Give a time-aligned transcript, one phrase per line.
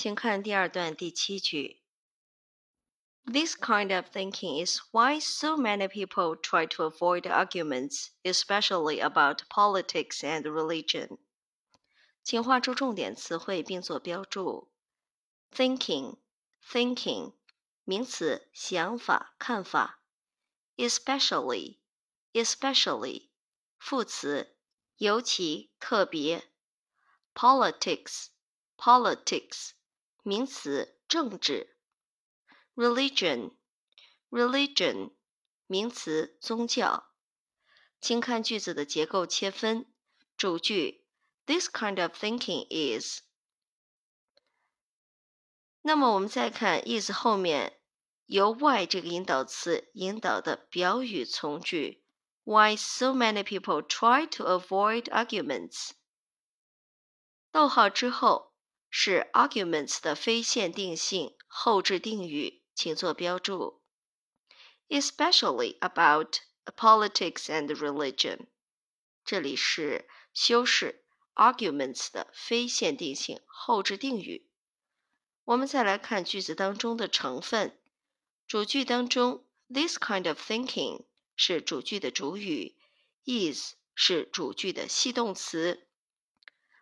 [0.00, 1.82] 请看第二段第七句。
[3.24, 10.20] This kind of thinking is why so many people try to avoid arguments, especially about politics
[10.20, 11.18] and religion.
[12.22, 14.70] 请画出重点词汇并做标注。
[15.50, 16.18] Thinking,
[16.62, 17.32] thinking，
[17.84, 20.02] 名词，想法、看法。
[20.76, 21.78] Especially,
[22.32, 23.30] especially，
[23.78, 24.56] 副词，
[24.98, 26.50] 尤其、特别。
[27.34, 28.26] Politics,
[28.76, 29.70] politics，
[30.22, 31.76] 名词，政治。
[32.74, 33.56] religion
[34.30, 35.14] religion
[35.66, 37.14] 名词宗教。
[38.00, 39.92] 请看句子的结构切分。
[40.36, 41.06] 主句
[41.46, 43.22] This kind of thinking is。
[45.80, 47.80] 那么我们再看 is 后面
[48.26, 52.04] 由 why 这个引导词引导的表语从句。
[52.44, 55.92] Why so many people try to avoid arguments？
[57.50, 58.49] 逗号之后
[58.91, 62.61] 是 arguments 的非限定性后置定语。
[62.73, 63.81] 请做标注
[64.87, 68.47] ，especially about politics and religion。
[69.23, 74.49] 这里是修饰 arguments 的非限定性后置定语。
[75.43, 77.79] 我们再来看句子当中的成分。
[78.47, 81.05] 主句当中，this kind of thinking
[81.35, 82.75] 是主句的主语
[83.25, 85.87] ，is 是主句的系动词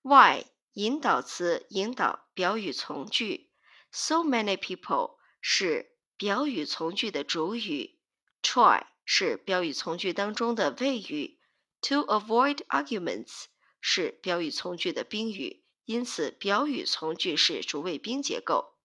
[0.00, 3.50] ，why 引导词引导表语从句
[3.90, 5.16] ，so many people。
[5.44, 7.98] 是表语从句的主语
[8.42, 11.40] ，try 是表语从句当中的谓语
[11.80, 13.46] ，to avoid arguments
[13.80, 18.76] 是表语从句的宾语，因此表语从句是主谓宾结构。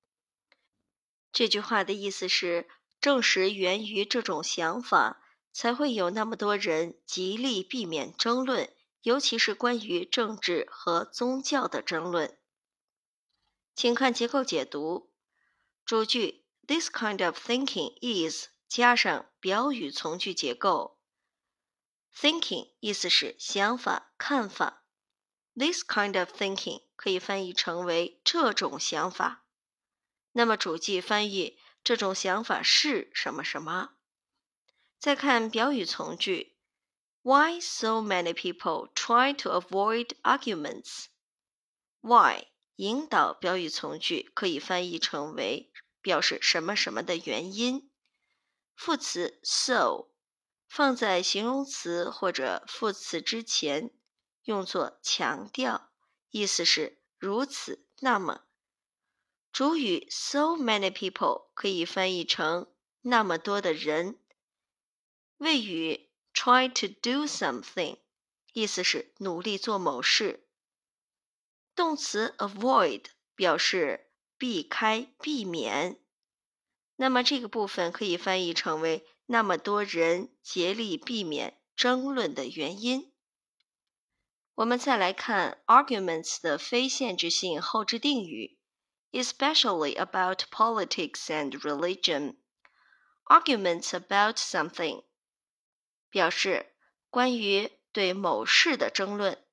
[1.32, 2.68] 这句话的意思是，
[3.00, 5.22] 正是源于这种想法，
[5.54, 12.38] 才会有那么多人极力避免争论，尤其是关于政治和宗教的争论。
[13.76, 15.12] 请看结构解读，
[15.86, 16.46] 主句。
[16.68, 21.00] This kind of thinking is 加上表语从句结构。
[22.14, 24.84] Thinking 意思是想法、看法。
[25.56, 29.46] This kind of thinking 可以翻译成为这种想法。
[30.34, 33.92] 那么主句翻译这种想法是什么什么？
[35.00, 36.57] 再看表语从句
[37.28, 42.46] ，Why so many people try to avoid arguments？Why
[42.78, 45.74] 引导表语从句可以翻译成为。
[46.00, 47.92] 表示什么什么的原因。
[48.76, 50.08] 副词 so
[50.70, 53.92] 放在形容词或者副词之前，
[54.44, 55.92] 用作强调，
[56.30, 58.46] 意思是如此那么。
[59.52, 64.18] 主语 so many people 可以翻译成那么多的人。
[65.40, 66.07] 谓语
[66.38, 67.98] try to do something
[68.54, 70.48] 意思是努力做某事。
[71.74, 73.06] 动词 avoid
[73.36, 74.08] 表示。
[74.40, 76.00] 避开、避免，
[76.98, 83.12] 那么这个部分可以翻译成为那么多人竭力避免争论的原因。
[84.54, 88.60] 我们再来看 arguments 的非限制性后置定语
[89.12, 92.38] ，especially about politics and religion。
[93.26, 95.04] arguments about something
[96.10, 96.74] 表示
[97.10, 99.44] 关于对某事的争论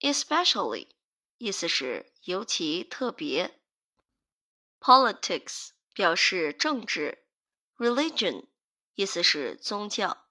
[0.00, 0.88] ，especially。
[1.38, 3.60] 意思是尤其特别。
[4.80, 7.24] Politics 表示政治
[7.76, 8.46] ，religion
[8.94, 10.26] 意思是宗教。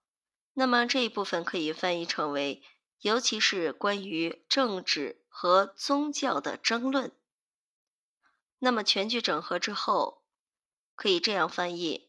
[0.54, 2.62] 那么这一部分可以翻译成为
[3.00, 7.16] 尤其是关于政治和宗教的争论。
[8.60, 10.26] 那么全句整合之后，
[10.96, 12.07] 可以这样翻译：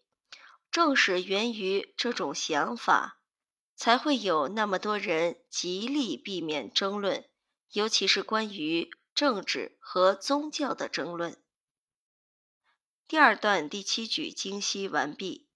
[0.70, 3.20] 正是源于这种想法，
[3.74, 7.28] 才会有那么多人极力避免争论。
[7.72, 11.36] 尤其是关于政治和宗教的争论。
[13.06, 15.47] 第二段第七句精析完毕。